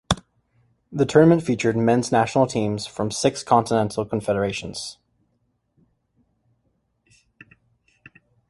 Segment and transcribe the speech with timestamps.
[0.91, 4.97] The tournament featured men's national teams from six continental confederations.